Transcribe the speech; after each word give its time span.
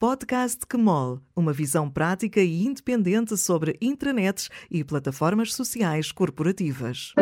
Podcast 0.00 0.64
QMOL, 0.64 1.18
uma 1.34 1.52
visão 1.52 1.90
prática 1.90 2.40
e 2.40 2.64
independente 2.64 3.36
sobre 3.36 3.76
intranets 3.82 4.48
e 4.70 4.84
plataformas 4.84 5.52
sociais 5.52 6.12
corporativas. 6.12 7.14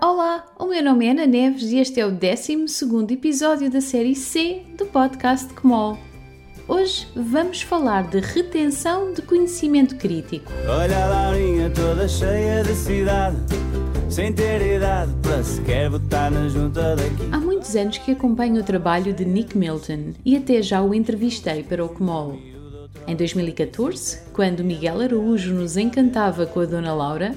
Olá, 0.00 0.46
o 0.56 0.66
meu 0.66 0.84
nome 0.84 1.06
é 1.06 1.10
Ana 1.10 1.26
Neves 1.26 1.64
e 1.72 1.78
este 1.78 1.98
é 1.98 2.06
o 2.06 2.12
12 2.12 3.12
episódio 3.12 3.68
da 3.68 3.80
série 3.80 4.14
C 4.14 4.62
do 4.78 4.86
podcast 4.86 5.52
QMOL. 5.52 5.98
Hoje 6.68 7.08
vamos 7.16 7.60
falar 7.60 8.08
de 8.08 8.20
retenção 8.20 9.12
de 9.14 9.20
conhecimento 9.22 9.96
crítico. 9.96 10.52
Olha 10.68 11.06
a 11.06 11.08
Laurinha 11.08 11.70
toda 11.70 12.06
cheia 12.06 12.62
de 12.62 12.74
cidade 12.76 13.36
sem 14.14 14.32
ter 14.32 14.76
idade 14.76 15.12
para 15.20 15.42
sequer 15.42 15.90
botar 15.90 16.30
na 16.30 16.48
junta 16.48 16.94
daqui. 16.94 17.28
Há 17.32 17.40
muitos 17.40 17.74
anos 17.74 17.98
que 17.98 18.12
acompanho 18.12 18.60
o 18.60 18.64
trabalho 18.64 19.12
de 19.12 19.24
Nick 19.24 19.58
Milton 19.58 20.12
e 20.24 20.36
até 20.36 20.62
já 20.62 20.80
o 20.80 20.94
entrevistei 20.94 21.64
para 21.64 21.84
o 21.84 21.88
Comol. 21.88 22.38
Em 23.08 23.16
2014, 23.16 24.20
quando 24.32 24.62
Miguel 24.62 25.00
Araújo 25.00 25.52
nos 25.52 25.76
encantava 25.76 26.46
com 26.46 26.60
a 26.60 26.64
Dona 26.64 26.94
Laura, 26.94 27.34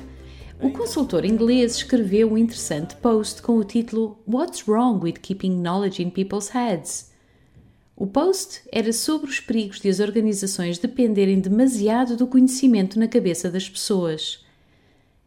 o 0.61 0.69
consultor 0.69 1.25
inglês 1.25 1.77
escreveu 1.77 2.31
um 2.31 2.37
interessante 2.37 2.95
post 2.97 3.41
com 3.41 3.57
o 3.57 3.63
título 3.63 4.19
What's 4.31 4.67
Wrong 4.67 5.03
with 5.03 5.13
Keeping 5.13 5.59
Knowledge 5.59 6.03
in 6.03 6.11
People's 6.11 6.49
Heads? 6.49 7.11
O 7.95 8.05
post 8.05 8.61
era 8.71 8.93
sobre 8.93 9.31
os 9.31 9.39
perigos 9.39 9.79
de 9.79 9.89
as 9.89 9.99
organizações 9.99 10.77
dependerem 10.77 11.39
demasiado 11.39 12.15
do 12.15 12.27
conhecimento 12.27 12.99
na 12.99 13.07
cabeça 13.07 13.49
das 13.49 13.67
pessoas. 13.67 14.45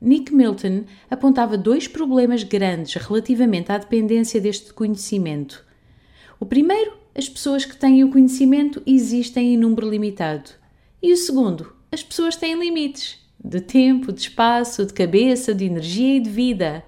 Nick 0.00 0.34
Milton 0.34 0.84
apontava 1.10 1.58
dois 1.58 1.86
problemas 1.86 2.42
grandes 2.42 2.94
relativamente 2.94 3.70
à 3.70 3.78
dependência 3.78 4.40
deste 4.40 4.72
conhecimento. 4.72 5.64
O 6.38 6.46
primeiro, 6.46 6.92
as 7.14 7.28
pessoas 7.28 7.64
que 7.64 7.76
têm 7.76 8.02
o 8.02 8.10
conhecimento 8.10 8.82
existem 8.86 9.54
em 9.54 9.56
número 9.56 9.90
limitado. 9.90 10.50
E 11.02 11.12
o 11.12 11.16
segundo, 11.16 11.74
as 11.92 12.02
pessoas 12.02 12.36
têm 12.36 12.58
limites 12.58 13.18
de 13.42 13.60
tempo, 13.60 14.12
de 14.12 14.20
espaço, 14.20 14.86
de 14.86 14.92
cabeça, 14.92 15.54
de 15.54 15.64
energia 15.64 16.16
e 16.16 16.20
de 16.20 16.30
vida. 16.30 16.84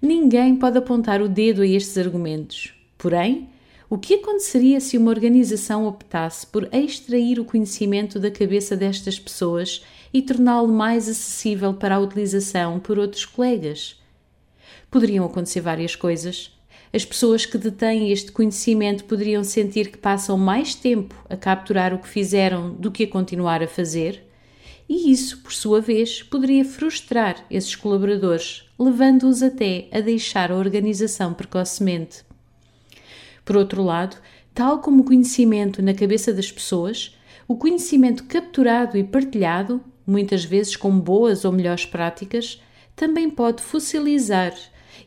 Ninguém 0.00 0.56
pode 0.56 0.78
apontar 0.78 1.22
o 1.22 1.28
dedo 1.28 1.62
a 1.62 1.66
estes 1.66 1.96
argumentos. 1.96 2.74
Porém, 2.96 3.48
o 3.90 3.96
que 3.96 4.16
aconteceria 4.16 4.80
se 4.80 4.98
uma 4.98 5.10
organização 5.10 5.86
optasse 5.86 6.46
por 6.46 6.68
extrair 6.74 7.40
o 7.40 7.44
conhecimento 7.44 8.20
da 8.20 8.30
cabeça 8.30 8.76
destas 8.76 9.18
pessoas 9.18 9.82
e 10.12 10.20
torná-lo 10.20 10.68
mais 10.68 11.08
acessível 11.08 11.72
para 11.72 11.96
a 11.96 11.98
utilização 11.98 12.78
por 12.78 12.98
outros 12.98 13.24
colegas? 13.24 13.98
Poderiam 14.90 15.24
acontecer 15.24 15.62
várias 15.62 15.96
coisas. 15.96 16.52
As 16.92 17.04
pessoas 17.04 17.46
que 17.46 17.56
detêm 17.56 18.12
este 18.12 18.30
conhecimento 18.30 19.04
poderiam 19.04 19.42
sentir 19.42 19.90
que 19.90 19.98
passam 19.98 20.36
mais 20.36 20.74
tempo 20.74 21.14
a 21.28 21.36
capturar 21.36 21.94
o 21.94 21.98
que 21.98 22.08
fizeram 22.08 22.74
do 22.74 22.90
que 22.90 23.04
a 23.04 23.08
continuar 23.08 23.62
a 23.62 23.68
fazer, 23.68 24.22
e 24.86 25.10
isso, 25.10 25.38
por 25.42 25.52
sua 25.52 25.80
vez, 25.80 26.22
poderia 26.22 26.64
frustrar 26.64 27.44
esses 27.50 27.74
colaboradores, 27.74 28.64
levando-os 28.78 29.42
até 29.42 29.86
a 29.92 30.00
deixar 30.00 30.50
a 30.50 30.56
organização 30.56 31.32
precocemente. 31.32 32.27
Por 33.48 33.56
outro 33.56 33.82
lado, 33.82 34.18
tal 34.52 34.80
como 34.80 35.00
o 35.00 35.04
conhecimento 35.04 35.80
na 35.80 35.94
cabeça 35.94 36.34
das 36.34 36.52
pessoas, 36.52 37.16
o 37.48 37.56
conhecimento 37.56 38.24
capturado 38.24 38.98
e 38.98 39.02
partilhado, 39.02 39.80
muitas 40.06 40.44
vezes 40.44 40.76
com 40.76 41.00
boas 41.00 41.46
ou 41.46 41.52
melhores 41.52 41.86
práticas, 41.86 42.62
também 42.94 43.30
pode 43.30 43.62
fossilizar, 43.62 44.52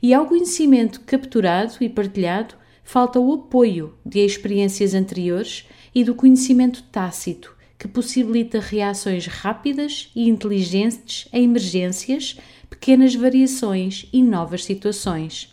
e 0.01 0.11
ao 0.11 0.25
conhecimento 0.25 1.01
capturado 1.01 1.75
e 1.81 1.87
partilhado 1.87 2.55
falta 2.83 3.19
o 3.19 3.31
apoio 3.31 3.93
de 4.03 4.25
experiências 4.25 4.95
anteriores 4.95 5.67
e 5.93 6.03
do 6.03 6.15
conhecimento 6.15 6.81
tácito, 6.91 7.55
que 7.77 7.87
possibilita 7.87 8.59
reações 8.59 9.27
rápidas 9.27 10.09
e 10.15 10.27
inteligentes 10.27 11.27
a 11.31 11.37
emergências, 11.37 12.39
pequenas 12.71 13.13
variações 13.13 14.09
e 14.11 14.23
novas 14.23 14.65
situações. 14.65 15.50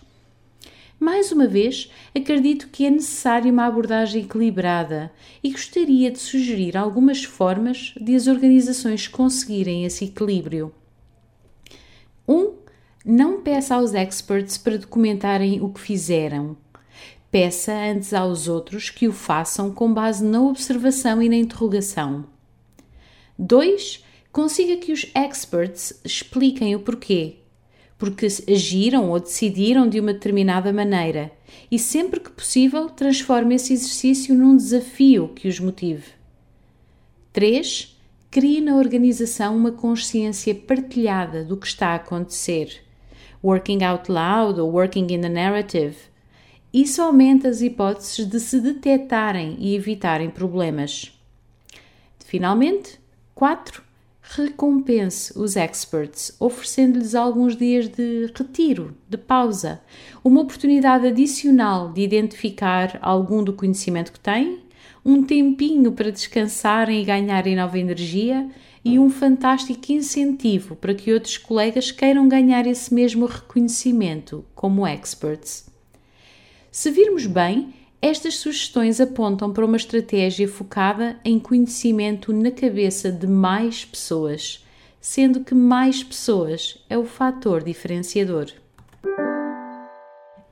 Mais 1.00 1.30
uma 1.30 1.46
vez, 1.46 1.92
acredito 2.12 2.68
que 2.70 2.84
é 2.84 2.90
necessária 2.90 3.52
uma 3.52 3.66
abordagem 3.66 4.24
equilibrada 4.24 5.12
e 5.42 5.52
gostaria 5.52 6.10
de 6.10 6.18
sugerir 6.18 6.76
algumas 6.76 7.22
formas 7.22 7.94
de 8.00 8.16
as 8.16 8.26
organizações 8.26 9.06
conseguirem 9.06 9.84
esse 9.84 10.06
equilíbrio. 10.06 10.74
1. 12.26 12.34
Um, 12.34 12.54
não 13.04 13.40
peça 13.42 13.76
aos 13.76 13.94
experts 13.94 14.58
para 14.58 14.76
documentarem 14.76 15.62
o 15.62 15.72
que 15.72 15.80
fizeram. 15.80 16.56
Peça 17.30 17.72
antes 17.72 18.12
aos 18.12 18.48
outros 18.48 18.90
que 18.90 19.06
o 19.06 19.12
façam 19.12 19.70
com 19.70 19.94
base 19.94 20.24
na 20.24 20.42
observação 20.42 21.22
e 21.22 21.28
na 21.28 21.36
interrogação. 21.36 22.24
2. 23.38 24.04
Consiga 24.32 24.76
que 24.78 24.92
os 24.92 25.06
experts 25.14 26.00
expliquem 26.04 26.74
o 26.74 26.80
porquê 26.80 27.36
porque 27.98 28.26
agiram 28.48 29.10
ou 29.10 29.18
decidiram 29.18 29.88
de 29.88 29.98
uma 29.98 30.12
determinada 30.12 30.72
maneira, 30.72 31.32
e 31.70 31.78
sempre 31.78 32.20
que 32.20 32.30
possível 32.30 32.88
transforme 32.88 33.56
esse 33.56 33.72
exercício 33.72 34.34
num 34.34 34.56
desafio 34.56 35.28
que 35.34 35.48
os 35.48 35.58
motive. 35.58 36.04
3. 37.32 37.96
Crie 38.30 38.60
na 38.60 38.76
organização 38.76 39.56
uma 39.56 39.72
consciência 39.72 40.54
partilhada 40.54 41.44
do 41.44 41.56
que 41.56 41.66
está 41.66 41.88
a 41.88 41.94
acontecer. 41.96 42.82
Working 43.42 43.82
out 43.82 44.10
loud 44.10 44.60
ou 44.60 44.70
working 44.70 45.12
in 45.12 45.20
the 45.20 45.28
narrative. 45.28 45.96
Isso 46.72 47.00
aumenta 47.00 47.48
as 47.48 47.62
hipóteses 47.62 48.26
de 48.26 48.38
se 48.38 48.60
detectarem 48.60 49.56
e 49.58 49.74
evitarem 49.74 50.28
problemas. 50.30 51.12
Finalmente, 52.18 53.00
4 53.34 53.87
recompense 54.30 55.32
os 55.38 55.56
experts, 55.56 56.36
oferecendo-lhes 56.38 57.14
alguns 57.14 57.56
dias 57.56 57.88
de 57.88 58.30
retiro, 58.34 58.94
de 59.08 59.16
pausa, 59.16 59.80
uma 60.22 60.42
oportunidade 60.42 61.06
adicional 61.06 61.90
de 61.92 62.02
identificar 62.02 62.98
algum 63.00 63.42
do 63.42 63.54
conhecimento 63.54 64.12
que 64.12 64.20
têm, 64.20 64.60
um 65.04 65.22
tempinho 65.22 65.92
para 65.92 66.12
descansarem 66.12 67.00
e 67.00 67.04
ganharem 67.04 67.56
nova 67.56 67.78
energia 67.78 68.48
e 68.84 68.98
um 68.98 69.08
fantástico 69.08 69.92
incentivo 69.92 70.76
para 70.76 70.94
que 70.94 71.12
outros 71.12 71.38
colegas 71.38 71.90
queiram 71.90 72.28
ganhar 72.28 72.66
esse 72.66 72.92
mesmo 72.92 73.24
reconhecimento 73.24 74.44
como 74.54 74.86
experts. 74.86 75.70
Se 76.70 76.90
virmos 76.90 77.26
bem, 77.26 77.72
estas 78.00 78.36
sugestões 78.36 79.00
apontam 79.00 79.52
para 79.52 79.66
uma 79.66 79.76
estratégia 79.76 80.46
focada 80.46 81.18
em 81.24 81.38
conhecimento 81.38 82.32
na 82.32 82.50
cabeça 82.52 83.10
de 83.10 83.26
mais 83.26 83.84
pessoas, 83.84 84.64
sendo 85.00 85.40
que 85.40 85.54
mais 85.54 86.02
pessoas 86.04 86.78
é 86.88 86.96
o 86.96 87.04
fator 87.04 87.62
diferenciador. 87.62 88.52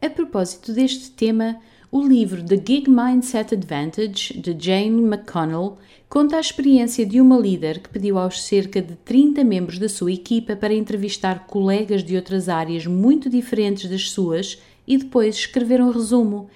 A 0.02 0.10
propósito 0.10 0.72
deste 0.72 1.10
tema, 1.12 1.56
o 1.90 2.02
livro 2.04 2.44
The 2.44 2.56
Gig 2.56 2.90
Mindset 2.90 3.54
Advantage, 3.54 4.36
de 4.40 4.56
Jane 4.58 5.00
McConnell, 5.02 5.78
conta 6.08 6.36
a 6.36 6.40
experiência 6.40 7.06
de 7.06 7.20
uma 7.20 7.38
líder 7.38 7.78
que 7.78 7.88
pediu 7.88 8.18
aos 8.18 8.42
cerca 8.42 8.82
de 8.82 8.96
30 8.96 9.44
membros 9.44 9.78
da 9.78 9.88
sua 9.88 10.12
equipa 10.12 10.56
para 10.56 10.74
entrevistar 10.74 11.46
colegas 11.46 12.02
de 12.02 12.16
outras 12.16 12.48
áreas 12.48 12.86
muito 12.86 13.30
diferentes 13.30 13.88
das 13.88 14.10
suas 14.10 14.60
e 14.86 14.98
depois 14.98 15.36
escrever 15.36 15.80
um 15.80 15.90
resumo 15.90 16.48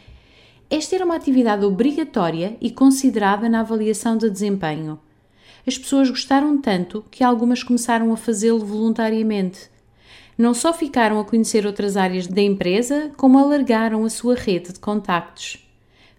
esta 0.71 0.95
era 0.95 1.05
uma 1.05 1.17
atividade 1.17 1.65
obrigatória 1.65 2.57
e 2.61 2.71
considerada 2.71 3.49
na 3.49 3.61
avaliação 3.61 4.17
de 4.17 4.31
desempenho. 4.31 5.01
As 5.67 5.77
pessoas 5.77 6.09
gostaram 6.09 6.59
tanto 6.59 7.05
que 7.11 7.25
algumas 7.25 7.65
começaram 7.65 8.13
a 8.13 8.17
fazê-lo 8.17 8.65
voluntariamente. 8.65 9.69
Não 10.39 10.55
só 10.55 10.73
ficaram 10.73 11.19
a 11.19 11.25
conhecer 11.25 11.67
outras 11.67 11.97
áreas 11.97 12.29
da 12.29 12.41
empresa, 12.41 13.11
como 13.17 13.37
alargaram 13.37 14.05
a 14.05 14.09
sua 14.09 14.37
rede 14.37 14.73
de 14.73 14.79
contactos. 14.79 15.59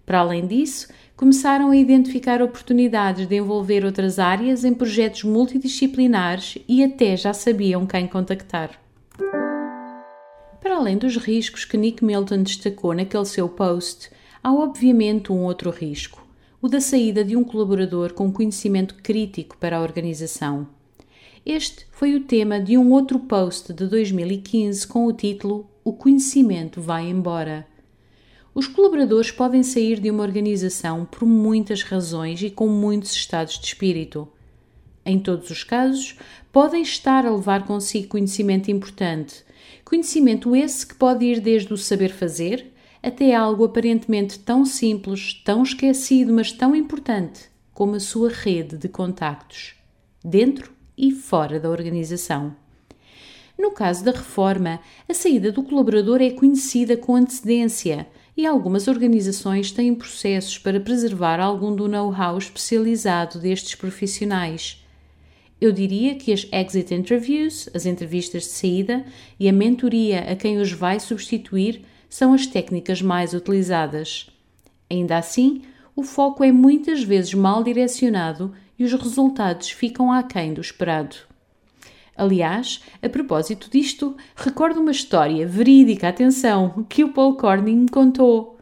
Para 0.05 0.19
além 0.19 0.45
disso, 0.45 0.89
começaram 1.15 1.71
a 1.71 1.77
identificar 1.77 2.41
oportunidades 2.41 3.27
de 3.27 3.35
envolver 3.35 3.85
outras 3.85 4.19
áreas 4.19 4.65
em 4.65 4.73
projetos 4.73 5.23
multidisciplinares 5.23 6.57
e 6.67 6.83
até 6.83 7.15
já 7.15 7.33
sabiam 7.33 7.85
quem 7.85 8.05
contactar. 8.05 8.71
Para 10.59 10.75
além 10.75 10.97
dos 10.97 11.15
riscos 11.15 11.63
que 11.63 11.77
Nick 11.77 12.03
Milton 12.03 12.43
destacou 12.43 12.93
naquele 12.93 13.25
seu 13.25 13.47
post, 13.47 14.11
Há 14.43 14.51
obviamente 14.51 15.31
um 15.31 15.43
outro 15.43 15.69
risco, 15.69 16.25
o 16.59 16.67
da 16.67 16.81
saída 16.81 17.23
de 17.23 17.35
um 17.35 17.43
colaborador 17.43 18.13
com 18.13 18.31
conhecimento 18.31 18.95
crítico 18.95 19.55
para 19.55 19.77
a 19.77 19.81
organização. 19.81 20.67
Este 21.45 21.85
foi 21.91 22.15
o 22.15 22.23
tema 22.23 22.59
de 22.59 22.75
um 22.75 22.91
outro 22.91 23.19
post 23.19 23.71
de 23.71 23.85
2015 23.85 24.87
com 24.87 25.05
o 25.05 25.13
título 25.13 25.69
O 25.83 25.93
conhecimento 25.93 26.81
vai 26.81 27.07
embora. 27.07 27.67
Os 28.51 28.65
colaboradores 28.67 29.29
podem 29.29 29.61
sair 29.61 29.99
de 29.99 30.09
uma 30.09 30.23
organização 30.23 31.05
por 31.05 31.23
muitas 31.23 31.83
razões 31.83 32.41
e 32.41 32.49
com 32.49 32.67
muitos 32.67 33.11
estados 33.11 33.59
de 33.59 33.67
espírito. 33.67 34.27
Em 35.05 35.19
todos 35.19 35.51
os 35.51 35.63
casos, 35.63 36.17
podem 36.51 36.81
estar 36.81 37.27
a 37.27 37.31
levar 37.31 37.67
consigo 37.67 38.07
conhecimento 38.07 38.71
importante, 38.71 39.43
conhecimento 39.85 40.55
esse 40.55 40.87
que 40.87 40.95
pode 40.95 41.25
ir 41.25 41.39
desde 41.39 41.71
o 41.71 41.77
saber 41.77 42.09
fazer 42.09 42.71
até 43.01 43.33
algo 43.33 43.65
aparentemente 43.65 44.39
tão 44.39 44.65
simples, 44.65 45.33
tão 45.43 45.63
esquecido, 45.63 46.31
mas 46.31 46.51
tão 46.51 46.75
importante 46.75 47.49
como 47.73 47.95
a 47.95 47.99
sua 47.99 48.29
rede 48.29 48.77
de 48.77 48.87
contactos, 48.87 49.73
dentro 50.23 50.71
e 50.97 51.11
fora 51.11 51.59
da 51.59 51.69
organização. 51.69 52.55
No 53.57 53.71
caso 53.71 54.03
da 54.03 54.11
reforma, 54.11 54.79
a 55.07 55.13
saída 55.13 55.51
do 55.51 55.63
colaborador 55.63 56.21
é 56.21 56.31
conhecida 56.31 56.97
com 56.97 57.15
antecedência 57.15 58.07
e 58.35 58.45
algumas 58.45 58.87
organizações 58.87 59.71
têm 59.71 59.93
processos 59.93 60.57
para 60.57 60.79
preservar 60.79 61.39
algum 61.39 61.75
do 61.75 61.87
know-how 61.87 62.37
especializado 62.37 63.39
destes 63.39 63.75
profissionais. 63.75 64.83
Eu 65.59 65.71
diria 65.71 66.15
que 66.15 66.33
as 66.33 66.47
exit 66.51 66.93
interviews, 66.93 67.69
as 67.73 67.85
entrevistas 67.85 68.43
de 68.43 68.49
saída, 68.49 69.05
e 69.39 69.47
a 69.47 69.53
mentoria 69.53 70.21
a 70.21 70.35
quem 70.35 70.57
os 70.57 70.71
vai 70.71 70.99
substituir 70.99 71.83
são 72.11 72.33
as 72.33 72.45
técnicas 72.45 73.01
mais 73.01 73.33
utilizadas. 73.33 74.29
Ainda 74.89 75.17
assim, 75.17 75.61
o 75.95 76.03
foco 76.03 76.43
é 76.43 76.51
muitas 76.51 77.01
vezes 77.01 77.33
mal 77.33 77.63
direcionado 77.63 78.53
e 78.77 78.83
os 78.83 78.91
resultados 78.91 79.69
ficam 79.69 80.11
aquém 80.11 80.53
do 80.53 80.59
esperado. 80.59 81.15
Aliás, 82.15 82.81
a 83.01 83.07
propósito 83.07 83.69
disto, 83.71 84.15
recordo 84.35 84.81
uma 84.81 84.91
história 84.91 85.47
verídica, 85.47 86.09
atenção, 86.09 86.85
que 86.89 87.03
o 87.03 87.13
Paul 87.13 87.37
Corning 87.37 87.77
me 87.77 87.89
contou. 87.89 88.57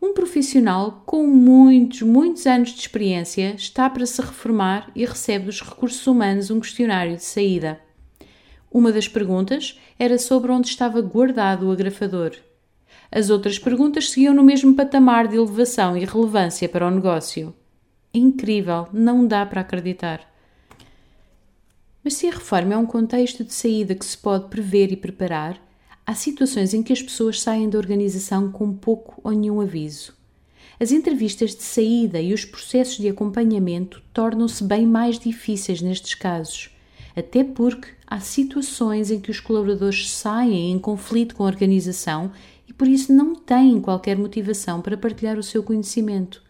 Um 0.00 0.12
profissional 0.12 1.02
com 1.06 1.26
muitos, 1.26 2.02
muitos 2.02 2.46
anos 2.46 2.72
de 2.72 2.80
experiência 2.80 3.54
está 3.56 3.88
para 3.88 4.04
se 4.04 4.20
reformar 4.20 4.90
e 4.94 5.06
recebe 5.06 5.46
dos 5.46 5.62
recursos 5.62 6.06
humanos 6.06 6.50
um 6.50 6.60
questionário 6.60 7.16
de 7.16 7.24
saída. 7.24 7.80
Uma 8.70 8.92
das 8.92 9.08
perguntas 9.08 9.80
era 9.98 10.18
sobre 10.18 10.52
onde 10.52 10.68
estava 10.68 11.00
guardado 11.00 11.66
o 11.66 11.72
agrafador. 11.72 12.32
As 13.14 13.28
outras 13.28 13.58
perguntas 13.58 14.08
seguiam 14.08 14.32
no 14.32 14.42
mesmo 14.42 14.74
patamar 14.74 15.28
de 15.28 15.36
elevação 15.36 15.94
e 15.98 16.04
relevância 16.06 16.66
para 16.66 16.86
o 16.86 16.90
negócio. 16.90 17.54
Incrível, 18.14 18.88
não 18.90 19.26
dá 19.26 19.44
para 19.44 19.60
acreditar. 19.60 20.32
Mas 22.02 22.14
se 22.14 22.26
a 22.26 22.32
reforma 22.32 22.72
é 22.72 22.76
um 22.78 22.86
contexto 22.86 23.44
de 23.44 23.52
saída 23.52 23.94
que 23.94 24.06
se 24.06 24.16
pode 24.16 24.48
prever 24.48 24.90
e 24.90 24.96
preparar, 24.96 25.62
há 26.06 26.14
situações 26.14 26.72
em 26.72 26.82
que 26.82 26.92
as 26.92 27.02
pessoas 27.02 27.42
saem 27.42 27.68
da 27.68 27.76
organização 27.76 28.50
com 28.50 28.72
pouco 28.72 29.20
ou 29.22 29.32
nenhum 29.32 29.60
aviso. 29.60 30.14
As 30.80 30.90
entrevistas 30.90 31.54
de 31.54 31.62
saída 31.62 32.18
e 32.18 32.32
os 32.32 32.46
processos 32.46 32.96
de 32.96 33.10
acompanhamento 33.10 34.02
tornam-se 34.14 34.64
bem 34.64 34.86
mais 34.86 35.18
difíceis 35.18 35.82
nestes 35.82 36.14
casos, 36.14 36.70
até 37.14 37.44
porque 37.44 37.88
há 38.06 38.20
situações 38.20 39.10
em 39.10 39.20
que 39.20 39.30
os 39.30 39.38
colaboradores 39.38 40.10
saem 40.10 40.72
em 40.72 40.78
conflito 40.78 41.34
com 41.34 41.44
a 41.44 41.46
organização 41.46 42.32
e 42.68 42.72
por 42.72 42.88
isso 42.88 43.12
não 43.12 43.34
têm 43.34 43.80
qualquer 43.80 44.16
motivação 44.16 44.80
para 44.80 44.96
partilhar 44.96 45.38
o 45.38 45.42
seu 45.42 45.62
conhecimento. 45.62 46.42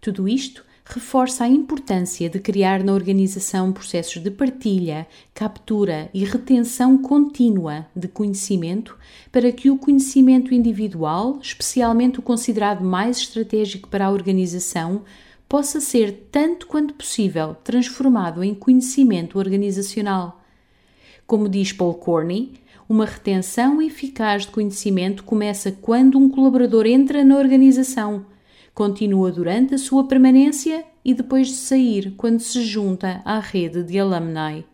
Tudo 0.00 0.28
isto 0.28 0.64
reforça 0.84 1.44
a 1.44 1.48
importância 1.48 2.28
de 2.28 2.40
criar 2.40 2.82
na 2.82 2.92
organização 2.92 3.72
processos 3.72 4.22
de 4.22 4.30
partilha, 4.30 5.06
captura 5.32 6.10
e 6.12 6.24
retenção 6.24 6.98
contínua 6.98 7.86
de 7.94 8.08
conhecimento 8.08 8.98
para 9.30 9.50
que 9.52 9.70
o 9.70 9.78
conhecimento 9.78 10.52
individual, 10.52 11.38
especialmente 11.40 12.18
o 12.18 12.22
considerado 12.22 12.84
mais 12.84 13.18
estratégico 13.18 13.88
para 13.88 14.06
a 14.06 14.10
organização, 14.10 15.02
possa 15.48 15.80
ser, 15.80 16.28
tanto 16.30 16.66
quanto 16.66 16.94
possível, 16.94 17.54
transformado 17.62 18.42
em 18.42 18.54
conhecimento 18.54 19.38
organizacional. 19.38 20.42
Como 21.26 21.48
diz 21.48 21.72
Paul 21.72 21.94
Corney, 21.94 22.54
uma 22.88 23.04
retenção 23.04 23.80
eficaz 23.80 24.42
de 24.42 24.52
conhecimento 24.52 25.24
começa 25.24 25.72
quando 25.72 26.18
um 26.18 26.28
colaborador 26.28 26.86
entra 26.86 27.24
na 27.24 27.36
organização, 27.36 28.26
continua 28.74 29.30
durante 29.30 29.74
a 29.74 29.78
sua 29.78 30.06
permanência 30.06 30.84
e 31.04 31.14
depois 31.14 31.48
de 31.48 31.54
sair, 31.54 32.14
quando 32.16 32.40
se 32.40 32.62
junta 32.64 33.20
à 33.24 33.38
rede 33.38 33.82
de 33.82 33.98
alumni. 33.98 34.64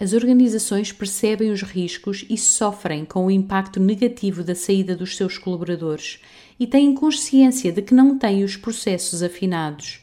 As 0.00 0.14
organizações 0.14 0.92
percebem 0.92 1.50
os 1.50 1.60
riscos 1.60 2.24
e 2.30 2.38
sofrem 2.38 3.04
com 3.04 3.26
o 3.26 3.30
impacto 3.30 3.78
negativo 3.78 4.42
da 4.42 4.54
saída 4.54 4.96
dos 4.96 5.14
seus 5.14 5.36
colaboradores 5.36 6.20
e 6.58 6.66
têm 6.66 6.94
consciência 6.94 7.70
de 7.70 7.82
que 7.82 7.92
não 7.92 8.18
têm 8.18 8.42
os 8.42 8.56
processos 8.56 9.22
afinados. 9.22 10.00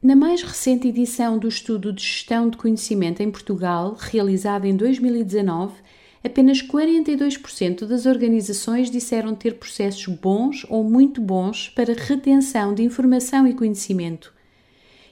Na 0.00 0.14
mais 0.14 0.42
recente 0.42 0.86
edição 0.86 1.36
do 1.36 1.48
estudo 1.48 1.92
de 1.92 2.00
gestão 2.00 2.48
de 2.48 2.56
conhecimento 2.56 3.20
em 3.20 3.32
Portugal, 3.32 3.96
realizado 3.98 4.64
em 4.64 4.76
2019, 4.76 5.74
apenas 6.22 6.62
42% 6.62 7.84
das 7.84 8.06
organizações 8.06 8.92
disseram 8.92 9.34
ter 9.34 9.54
processos 9.54 10.06
bons 10.06 10.64
ou 10.70 10.84
muito 10.84 11.20
bons 11.20 11.68
para 11.70 11.94
retenção 11.94 12.72
de 12.72 12.84
informação 12.84 13.44
e 13.44 13.54
conhecimento. 13.54 14.32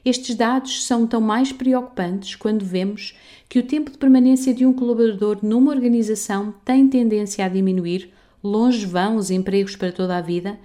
Estes 0.05 0.37
dados 0.37 0.85
são 0.85 1.05
tão 1.05 1.21
mais 1.21 1.50
preocupantes 1.50 2.37
quando 2.37 2.65
vemos 2.65 3.17
que 3.49 3.59
o 3.59 3.65
tempo 3.65 3.91
de 3.91 3.99
permanência 3.99 4.55
de 4.55 4.65
um 4.65 4.73
colaborador 4.73 5.38
numa 5.43 5.73
organização 5.73 6.55
tem 6.65 6.87
tendência 6.87 7.44
a 7.44 7.49
diminuir, 7.49 8.12
longe 8.41 8.87
vão 8.87 9.17
os 9.17 9.33
empregos 9.33 9.75
para 9.75 9.91
toda 9.91 10.17
a 10.17 10.21
vida 10.21 10.56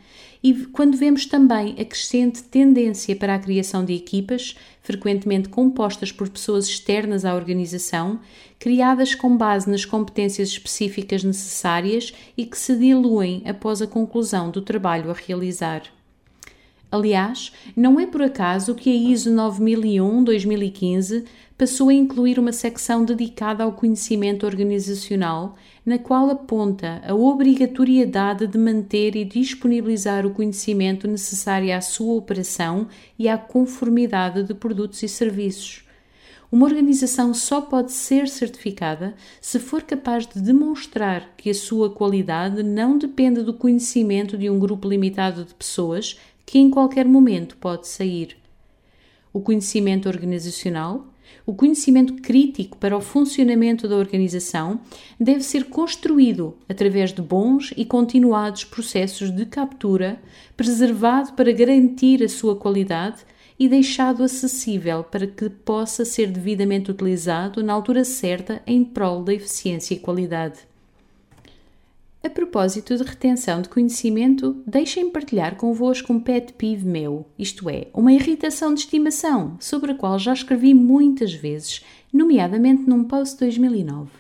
e 0.44 0.66
quando 0.66 0.98
vemos 0.98 1.26
também 1.26 1.76
a 1.80 1.86
crescente 1.86 2.42
tendência 2.44 3.16
para 3.16 3.36
a 3.36 3.40
criação 3.40 3.86
de 3.86 3.94
equipas, 3.94 4.56
frequentemente 4.82 5.50
compostas 5.50 6.12
por 6.12 6.28
pessoas 6.28 6.68
externas 6.68 7.26
à 7.26 7.36
organização, 7.36 8.20
criadas 8.58 9.14
com 9.14 9.38
base 9.38 9.70
nas 9.70 9.86
competências 9.86 10.50
específicas 10.50 11.24
necessárias 11.24 12.12
e 12.36 12.46
que 12.46 12.58
se 12.58 12.76
diluem 12.76 13.44
após 13.46 13.82
a 13.82 13.88
conclusão 13.88 14.50
do 14.50 14.62
trabalho 14.62 15.12
a 15.12 15.14
realizar. 15.14 15.84
Aliás, 16.92 17.54
não 17.74 17.98
é 18.02 18.06
por 18.06 18.22
acaso 18.22 18.76
que 18.76 18.90
a 18.90 18.94
ISO 18.94 19.32
9001-2015 19.32 21.24
passou 21.58 21.88
a 21.88 21.94
incluir 21.94 22.38
uma 22.38 22.52
secção 22.52 23.06
dedicada 23.06 23.64
ao 23.64 23.72
conhecimento 23.72 24.46
organizacional, 24.46 25.56
na 25.86 25.98
qual 25.98 26.30
aponta 26.30 27.02
a 27.08 27.16
obrigatoriedade 27.16 28.46
de 28.46 28.58
manter 28.58 29.16
e 29.16 29.24
disponibilizar 29.24 30.26
o 30.26 30.32
conhecimento 30.32 31.08
necessário 31.08 31.74
à 31.74 31.80
sua 31.80 32.16
operação 32.16 32.90
e 33.18 33.30
à 33.30 33.38
conformidade 33.38 34.44
de 34.44 34.54
produtos 34.54 35.02
e 35.02 35.08
serviços. 35.08 35.86
Uma 36.52 36.66
organização 36.66 37.34
só 37.34 37.62
pode 37.62 37.94
ser 37.94 38.28
certificada 38.28 39.16
se 39.40 39.58
for 39.58 39.84
capaz 39.84 40.28
de 40.28 40.42
demonstrar 40.42 41.30
que 41.38 41.50
a 41.50 41.54
sua 41.54 41.90
qualidade 41.90 42.62
não 42.62 42.98
depende 42.98 43.42
do 43.42 43.54
conhecimento 43.54 44.38
de 44.38 44.50
um 44.50 44.60
grupo 44.60 44.90
limitado 44.90 45.46
de 45.46 45.54
pessoas 45.54 46.20
que 46.52 46.60
em 46.60 46.70
qualquer 46.70 47.06
momento 47.06 47.56
pode 47.56 47.88
sair. 47.88 48.36
O 49.32 49.40
conhecimento 49.40 50.10
organizacional, 50.10 51.08
o 51.46 51.54
conhecimento 51.54 52.16
crítico 52.16 52.78
para 52.78 52.98
o 52.98 53.00
funcionamento 53.00 53.88
da 53.88 53.96
organização, 53.96 54.82
deve 55.18 55.44
ser 55.44 55.70
construído 55.70 56.58
através 56.68 57.14
de 57.14 57.22
bons 57.22 57.74
e 57.78 57.86
continuados 57.86 58.66
processos 58.66 59.32
de 59.32 59.46
captura, 59.46 60.22
preservado 60.58 61.32
para 61.36 61.54
garantir 61.54 62.22
a 62.22 62.28
sua 62.28 62.54
qualidade 62.54 63.20
e 63.58 63.70
deixado 63.70 64.22
acessível 64.22 65.06
para 65.06 65.28
que 65.28 65.50
possa 65.50 66.04
ser 66.04 66.28
devidamente 66.28 66.92
utilizado 66.92 67.64
na 67.64 67.72
altura 67.72 68.04
certa 68.04 68.62
em 68.68 68.84
prol 68.84 69.24
da 69.24 69.34
eficiência 69.34 69.94
e 69.94 70.00
qualidade. 70.00 70.71
A 72.24 72.30
propósito 72.30 72.96
de 72.96 73.02
retenção 73.04 73.64
de 73.64 73.70
conhecimento, 73.70 74.62
deixem-me 74.68 75.10
partilhar 75.10 75.56
convosco 75.56 76.14
um 76.14 76.20
pet 76.20 76.54
peeve 76.54 76.86
meu, 76.86 77.26
isto 77.38 77.68
é, 77.68 77.88
uma 77.96 78.14
irritação 78.14 78.76
de 78.76 78.82
estimação, 78.82 79.58
sobre 79.60 79.92
a 79.92 79.96
qual 79.96 80.20
já 80.20 80.32
escrevi 80.32 80.76
muitas 80.76 81.34
vezes, 81.34 81.84
nomeadamente 82.14 82.88
num 82.88 83.06
post 83.06 83.40
2009. 83.40 84.12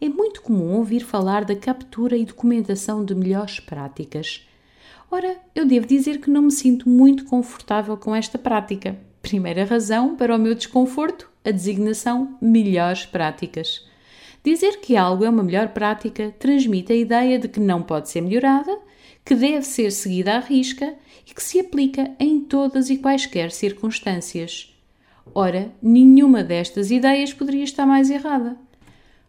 É 0.00 0.08
muito 0.08 0.42
comum 0.42 0.74
ouvir 0.74 1.04
falar 1.04 1.44
da 1.44 1.54
captura 1.54 2.16
e 2.16 2.24
documentação 2.24 3.04
de 3.04 3.14
melhores 3.14 3.60
práticas. 3.60 4.44
Ora, 5.08 5.36
eu 5.54 5.64
devo 5.64 5.86
dizer 5.86 6.20
que 6.20 6.28
não 6.28 6.42
me 6.42 6.50
sinto 6.50 6.88
muito 6.88 7.24
confortável 7.26 7.96
com 7.96 8.12
esta 8.12 8.36
prática. 8.36 8.98
Primeira 9.20 9.64
razão 9.64 10.16
para 10.16 10.34
o 10.34 10.38
meu 10.40 10.56
desconforto, 10.56 11.30
a 11.44 11.52
designação 11.52 12.36
melhores 12.42 13.06
práticas. 13.06 13.91
Dizer 14.44 14.80
que 14.80 14.96
algo 14.96 15.24
é 15.24 15.30
uma 15.30 15.42
melhor 15.42 15.68
prática 15.68 16.34
transmite 16.38 16.92
a 16.92 16.96
ideia 16.96 17.38
de 17.38 17.46
que 17.46 17.60
não 17.60 17.82
pode 17.82 18.08
ser 18.08 18.20
melhorada, 18.20 18.76
que 19.24 19.36
deve 19.36 19.62
ser 19.62 19.92
seguida 19.92 20.34
à 20.34 20.40
risca 20.40 20.94
e 21.24 21.32
que 21.32 21.42
se 21.42 21.60
aplica 21.60 22.10
em 22.18 22.40
todas 22.40 22.90
e 22.90 22.98
quaisquer 22.98 23.52
circunstâncias. 23.52 24.76
Ora, 25.32 25.70
nenhuma 25.80 26.42
destas 26.42 26.90
ideias 26.90 27.32
poderia 27.32 27.62
estar 27.62 27.86
mais 27.86 28.10
errada. 28.10 28.56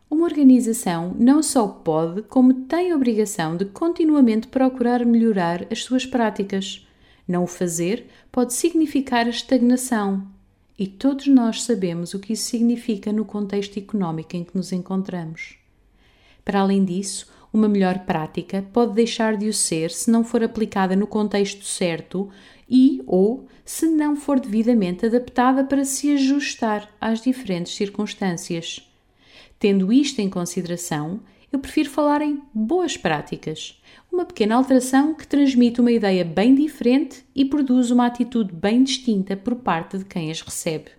Uma 0.09 0.25
organização 0.25 1.15
não 1.17 1.43
só 1.43 1.67
pode, 1.67 2.23
como 2.23 2.65
tem 2.65 2.91
a 2.91 2.95
obrigação 2.95 3.55
de 3.55 3.65
continuamente 3.65 4.47
procurar 4.47 5.05
melhorar 5.05 5.67
as 5.71 5.83
suas 5.83 6.05
práticas. 6.05 6.87
Não 7.27 7.43
o 7.43 7.47
fazer 7.47 8.07
pode 8.31 8.53
significar 8.53 9.27
a 9.27 9.29
estagnação, 9.29 10.27
e 10.77 10.87
todos 10.87 11.27
nós 11.27 11.63
sabemos 11.63 12.13
o 12.13 12.19
que 12.19 12.33
isso 12.33 12.49
significa 12.49 13.11
no 13.13 13.25
contexto 13.25 13.77
económico 13.77 14.35
em 14.35 14.43
que 14.43 14.55
nos 14.55 14.71
encontramos. 14.71 15.55
Para 16.43 16.61
além 16.61 16.83
disso, 16.83 17.31
Uma 17.53 17.69
melhor 17.69 17.99
prática 17.99 18.65
pode 18.73 18.93
deixar 18.93 19.37
de 19.37 19.47
o 19.47 19.53
ser 19.53 19.91
se 19.91 20.09
não 20.09 20.23
for 20.23 20.43
aplicada 20.43 20.95
no 20.95 21.05
contexto 21.05 21.63
certo 21.63 22.27
e 22.67 23.03
ou 23.05 23.47
se 23.63 23.85
não 23.85 24.15
for 24.15 24.39
devidamente 24.39 25.05
adaptada 25.05 25.63
para 25.63 25.85
se 25.85 26.11
ajustar 26.15 26.89
às 26.99 27.21
diferentes 27.21 27.75
circunstâncias. 27.75 28.89
Tendo 29.59 29.93
isto 29.93 30.19
em 30.19 30.31
consideração, 30.31 31.19
eu 31.51 31.59
prefiro 31.59 31.91
falar 31.91 32.23
em 32.23 32.41
boas 32.51 32.97
práticas, 32.97 33.79
uma 34.13 34.25
pequena 34.25 34.55
alteração 34.55 35.15
que 35.15 35.25
transmite 35.25 35.81
uma 35.81 35.91
ideia 35.91 36.23
bem 36.23 36.53
diferente 36.53 37.25
e 37.35 37.43
produz 37.43 37.89
uma 37.89 38.05
atitude 38.05 38.53
bem 38.53 38.83
distinta 38.83 39.35
por 39.35 39.55
parte 39.55 39.97
de 39.97 40.05
quem 40.05 40.29
as 40.29 40.39
recebe. 40.39 40.91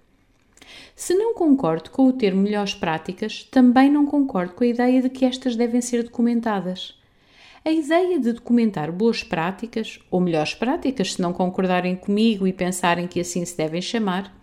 Se 0.96 1.14
não 1.14 1.32
concordo 1.32 1.90
com 1.90 2.08
o 2.08 2.12
termo 2.12 2.42
melhores 2.42 2.74
práticas, 2.74 3.44
também 3.44 3.88
não 3.88 4.04
concordo 4.04 4.54
com 4.54 4.64
a 4.64 4.66
ideia 4.66 5.00
de 5.00 5.08
que 5.08 5.24
estas 5.24 5.54
devem 5.54 5.80
ser 5.80 6.02
documentadas. 6.02 6.98
A 7.64 7.70
ideia 7.70 8.18
de 8.18 8.32
documentar 8.32 8.90
boas 8.90 9.22
práticas, 9.22 10.00
ou 10.10 10.20
melhores 10.20 10.52
práticas, 10.52 11.14
se 11.14 11.22
não 11.22 11.32
concordarem 11.32 11.94
comigo 11.94 12.48
e 12.48 12.52
pensarem 12.52 13.06
que 13.06 13.20
assim 13.20 13.44
se 13.44 13.56
devem 13.56 13.80
chamar, 13.80 14.36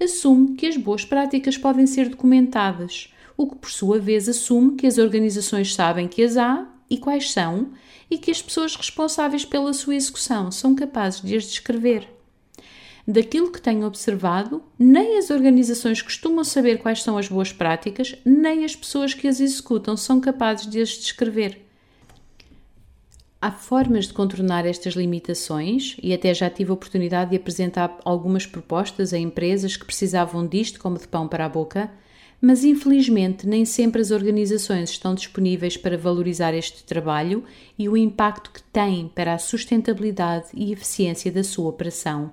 assume 0.00 0.54
que 0.54 0.66
as 0.66 0.76
boas 0.76 1.04
práticas 1.04 1.58
podem 1.58 1.86
ser 1.86 2.08
documentadas, 2.08 3.12
o 3.36 3.48
que 3.48 3.56
por 3.56 3.70
sua 3.70 3.98
vez 3.98 4.28
assume 4.28 4.76
que 4.76 4.86
as 4.86 4.98
organizações 4.98 5.74
sabem 5.74 6.06
que 6.06 6.22
as 6.22 6.36
há 6.36 6.68
e 6.88 6.98
quais 6.98 7.32
são, 7.32 7.72
e 8.10 8.18
que 8.18 8.30
as 8.30 8.42
pessoas 8.42 8.76
responsáveis 8.76 9.44
pela 9.44 9.72
sua 9.72 9.94
execução 9.94 10.50
são 10.50 10.74
capazes 10.74 11.20
de 11.20 11.36
as 11.36 11.44
descrever. 11.44 12.08
Daquilo 13.06 13.52
que 13.52 13.60
tenho 13.60 13.86
observado, 13.86 14.62
nem 14.78 15.18
as 15.18 15.28
organizações 15.28 16.00
costumam 16.00 16.42
saber 16.42 16.78
quais 16.78 17.02
são 17.02 17.18
as 17.18 17.28
boas 17.28 17.52
práticas, 17.52 18.14
nem 18.24 18.64
as 18.64 18.74
pessoas 18.74 19.12
que 19.12 19.28
as 19.28 19.40
executam 19.40 19.96
são 19.96 20.20
capazes 20.20 20.66
de 20.66 20.80
as 20.80 20.88
descrever. 20.88 21.60
Há 23.42 23.50
formas 23.50 24.06
de 24.06 24.14
contornar 24.14 24.64
estas 24.64 24.94
limitações 24.94 25.96
e 26.02 26.14
até 26.14 26.32
já 26.32 26.48
tive 26.48 26.70
a 26.70 26.74
oportunidade 26.74 27.32
de 27.32 27.36
apresentar 27.36 27.98
algumas 28.02 28.46
propostas 28.46 29.12
a 29.12 29.18
empresas 29.18 29.76
que 29.76 29.84
precisavam 29.84 30.46
disto 30.46 30.80
como 30.80 30.98
de 30.98 31.06
pão 31.06 31.28
para 31.28 31.44
a 31.44 31.48
boca 31.48 31.90
mas 32.44 32.62
infelizmente 32.62 33.46
nem 33.46 33.64
sempre 33.64 34.02
as 34.02 34.10
organizações 34.10 34.90
estão 34.90 35.14
disponíveis 35.14 35.78
para 35.78 35.96
valorizar 35.96 36.52
este 36.52 36.84
trabalho 36.84 37.42
e 37.78 37.88
o 37.88 37.96
impacto 37.96 38.50
que 38.50 38.62
tem 38.64 39.08
para 39.14 39.32
a 39.32 39.38
sustentabilidade 39.38 40.48
e 40.52 40.70
eficiência 40.70 41.32
da 41.32 41.42
sua 41.42 41.70
operação. 41.70 42.30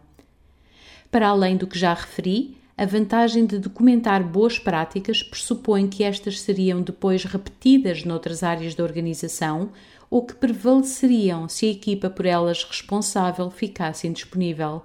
Para 1.09 1.29
além 1.29 1.55
do 1.55 1.65
que 1.65 1.79
já 1.79 1.93
referi, 1.93 2.57
a 2.77 2.85
vantagem 2.85 3.45
de 3.45 3.57
documentar 3.57 4.21
boas 4.21 4.59
práticas 4.59 5.23
pressupõe 5.23 5.87
que 5.87 6.03
estas 6.03 6.41
seriam 6.41 6.81
depois 6.81 7.23
repetidas 7.23 8.03
noutras 8.03 8.43
áreas 8.43 8.75
da 8.75 8.83
organização 8.83 9.69
ou 10.09 10.25
que 10.25 10.35
prevaleceriam 10.35 11.47
se 11.47 11.67
a 11.67 11.71
equipa 11.71 12.09
por 12.09 12.25
elas 12.25 12.65
responsável 12.65 13.49
ficasse 13.49 14.07
indisponível. 14.07 14.81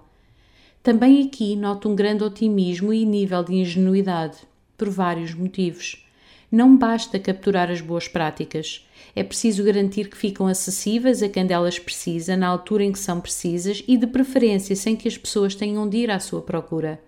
Também 0.85 1.27
aqui 1.27 1.57
noto 1.57 1.89
um 1.89 1.97
grande 1.97 2.23
otimismo 2.23 2.93
e 2.93 3.05
nível 3.05 3.43
de 3.43 3.55
ingenuidade 3.55 4.37
por 4.77 4.89
vários 4.89 5.35
motivos. 5.35 6.07
Não 6.51 6.77
basta 6.77 7.19
capturar 7.19 7.71
as 7.71 7.81
boas 7.81 8.07
práticas, 8.07 8.87
é 9.15 9.23
preciso 9.23 9.65
garantir 9.65 10.11
que 10.11 10.17
ficam 10.17 10.47
acessíveis 10.47 11.23
a 11.23 11.29
quem 11.29 11.47
delas 11.47 11.79
precisa, 11.79 12.37
na 12.37 12.47
altura 12.47 12.85
em 12.85 12.93
que 12.93 12.99
são 12.99 13.21
precisas 13.21 13.83
e, 13.89 13.97
de 13.97 14.07
preferência, 14.07 14.77
sem 14.77 14.95
que 14.95 15.09
as 15.09 15.17
pessoas 15.17 15.55
tenham 15.55 15.89
de 15.89 15.97
ir 15.97 16.11
à 16.11 16.21
sua 16.21 16.43
procura. 16.43 17.01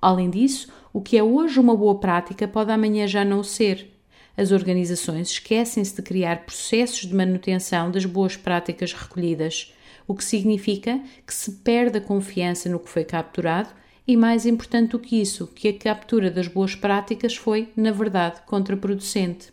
Além 0.00 0.30
disso, 0.30 0.68
o 0.92 1.00
que 1.00 1.18
é 1.18 1.22
hoje 1.22 1.58
uma 1.58 1.76
boa 1.76 1.96
prática 1.98 2.46
pode 2.46 2.70
amanhã 2.70 3.06
já 3.06 3.24
não 3.24 3.42
ser. 3.42 3.90
As 4.36 4.52
organizações 4.52 5.30
esquecem-se 5.30 5.96
de 5.96 6.02
criar 6.02 6.44
processos 6.44 7.06
de 7.06 7.14
manutenção 7.14 7.90
das 7.90 8.04
boas 8.04 8.36
práticas 8.36 8.92
recolhidas, 8.92 9.74
o 10.06 10.14
que 10.14 10.24
significa 10.24 11.00
que 11.26 11.34
se 11.34 11.50
perde 11.50 11.98
a 11.98 12.00
confiança 12.00 12.68
no 12.68 12.78
que 12.78 12.88
foi 12.88 13.04
capturado 13.04 13.70
e 14.06 14.16
mais 14.16 14.46
importante 14.46 14.90
do 14.90 14.98
que 14.98 15.20
isso, 15.20 15.46
que 15.46 15.68
a 15.68 15.78
captura 15.78 16.30
das 16.30 16.48
boas 16.48 16.74
práticas 16.74 17.36
foi, 17.36 17.68
na 17.76 17.90
verdade, 17.92 18.40
contraproducente. 18.46 19.52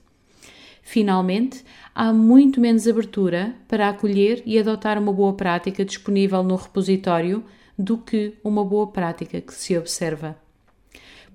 Finalmente, 0.81 1.63
há 1.93 2.11
muito 2.11 2.59
menos 2.59 2.87
abertura 2.87 3.55
para 3.67 3.89
acolher 3.89 4.41
e 4.45 4.57
adotar 4.57 4.97
uma 4.97 5.13
boa 5.13 5.33
prática 5.33 5.85
disponível 5.85 6.41
no 6.41 6.55
repositório 6.55 7.43
do 7.77 7.97
que 7.97 8.33
uma 8.43 8.65
boa 8.65 8.87
prática 8.87 9.39
que 9.39 9.53
se 9.53 9.77
observa. 9.77 10.35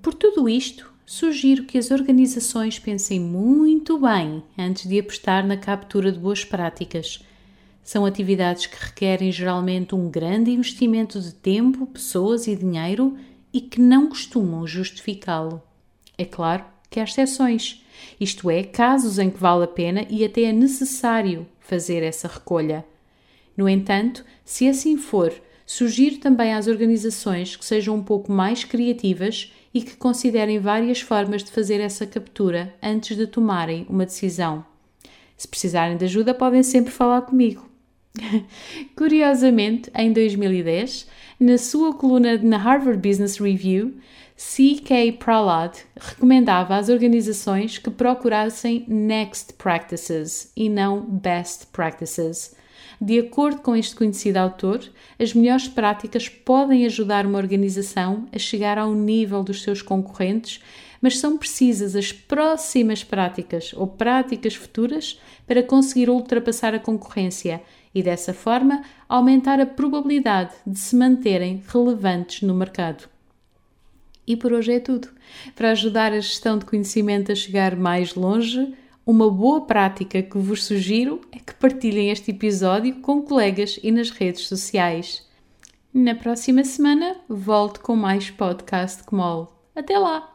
Por 0.03 0.13
tudo 0.13 0.49
isto, 0.49 0.93
sugiro 1.07 1.65
que 1.65 1.79
as 1.79 1.91
organizações 1.91 2.79
pensem 2.79 3.21
muito 3.21 3.99
bem 3.99 4.43
antes 4.59 4.89
de 4.89 4.99
apostar 4.99 5.47
na 5.47 5.57
captura 5.57 6.11
de 6.11 6.19
boas 6.19 6.45
práticas 6.45 7.25
são 7.85 8.07
atividades 8.07 8.67
que 8.67 8.83
requerem 8.83 9.31
geralmente 9.31 9.95
um 9.95 10.11
grande 10.11 10.51
investimento 10.51 11.21
de 11.21 11.35
tempo, 11.35 11.87
pessoas 11.87 12.47
e 12.47 12.57
dinheiro 12.57 13.17
e 13.53 13.61
que 13.61 13.81
não 13.81 14.09
costumam 14.09 14.67
justificá-lo. 14.67 15.63
É 16.17 16.25
claro 16.25 16.65
que 16.89 16.99
há 16.99 17.05
exceções, 17.05 17.85
isto 18.19 18.49
é, 18.49 18.63
casos 18.63 19.19
em 19.19 19.31
que 19.31 19.39
vale 19.39 19.65
a 19.65 19.69
pena 19.69 20.07
e 20.09 20.25
até 20.25 20.45
é 20.45 20.53
necessário 20.53 21.47
fazer 21.61 22.03
essa 22.03 22.27
recolha. 22.27 22.85
No 23.57 23.69
entanto, 23.69 24.25
se 24.45 24.67
assim 24.67 24.97
for, 24.97 25.33
sugiro 25.67 26.19
também 26.19 26.55
às 26.55 26.67
organizações 26.67 27.55
que 27.55 27.65
sejam 27.65 27.97
um 27.97 28.03
pouco 28.03 28.33
mais 28.33 28.65
criativas 28.65 29.53
e 29.73 29.83
que 29.83 29.97
considerem 29.97 30.59
várias 30.59 31.01
formas 31.01 31.45
de 31.45 31.51
fazer 31.51 31.81
essa 31.81 32.07
captura 32.07 32.75
antes 32.83 33.17
de 33.17 33.27
tomarem 33.27 33.87
uma 33.89 34.07
decisão. 34.07 34.65
Se 35.37 35.49
precisarem 35.49 35.97
de 35.97 36.05
ajuda, 36.05 36.33
podem 36.33 36.63
sempre 36.63 36.93
falar 36.93 37.23
comigo. 37.23 37.74
Curiosamente, 38.97 39.91
em 39.95 40.13
2010, 40.13 41.07
na 41.41 41.59
sua 41.59 41.95
coluna 41.95 42.39
na 42.39 42.57
Harvard 42.57 43.07
Business 43.07 43.39
Review, 43.39 43.95
C.K. 44.37 45.13
Prahlad 45.13 45.79
recomendava 45.97 46.77
às 46.77 46.89
organizações 46.89 47.79
que 47.79 47.91
procurassem 47.91 48.85
next 48.89 49.55
practices 49.55 50.51
e 50.57 50.69
não 50.69 51.01
best 51.01 51.69
practices. 51.69 52.55
De 53.01 53.19
acordo 53.19 53.61
com 53.61 53.77
este 53.77 53.95
conhecido 53.95 54.39
autor, 54.39 54.81
as 55.19 55.35
melhores 55.35 55.69
práticas 55.69 56.29
podem 56.29 56.87
ajudar 56.87 57.27
uma 57.27 57.39
organização 57.39 58.27
a 58.33 58.39
chegar 58.39 58.79
ao 58.79 58.95
nível 58.95 59.43
dos 59.43 59.63
seus 59.63 59.83
concorrentes, 59.83 60.61
mas 61.01 61.19
são 61.19 61.37
precisas 61.37 61.95
as 61.95 62.13
próximas 62.13 63.05
práticas 63.05 63.73
ou 63.75 63.87
práticas 63.87 64.55
futuras 64.55 65.21
para 65.47 65.63
conseguir 65.63 66.09
ultrapassar 66.09 66.75
a 66.75 66.79
concorrência 66.79 67.61
e 67.95 68.03
dessa 68.03 68.35
forma 68.35 68.83
aumentar 69.09 69.61
a 69.61 69.67
probabilidade 69.67 70.55
de 70.67 70.79
se 70.79 70.97
manterem 70.97 71.63
relevantes 71.67 72.43
no 72.43 72.55
mercado. 72.55 73.09
E 74.27 74.37
por 74.37 74.53
hoje 74.53 74.73
é 74.73 74.81
tudo. 74.81 75.09
Para 75.55 75.71
ajudar 75.71 76.13
a 76.13 76.21
gestão 76.21 76.59
de 76.59 76.65
conhecimento 76.65 77.31
a 77.31 77.35
chegar 77.35 77.77
mais 77.77 78.15
longe, 78.15 78.75
uma 79.07 79.31
boa 79.31 79.61
prática 79.61 80.23
que 80.23 80.39
vos 80.39 80.65
sugiro 80.65 81.21
é 81.31 81.39
que 81.39 81.55
partilhem 81.55 82.11
este 82.11 82.31
episódio 82.31 82.97
com 83.01 83.23
colegas 83.23 83.79
e 83.83 83.91
nas 83.91 84.11
redes 84.11 84.49
sociais. 84.49 85.29
Na 85.93 86.15
próxima 86.15 86.65
semana 86.65 87.17
volto 87.29 87.81
com 87.81 87.95
mais 87.95 88.31
podcast 88.31 89.05
Kmol. 89.05 89.53
Até 89.77 89.99
lá! 89.99 90.35